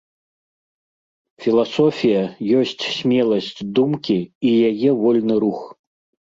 [1.43, 2.21] Філасофія
[2.61, 3.51] ёсць смеласць
[3.81, 5.61] думкі і яе вольны рух.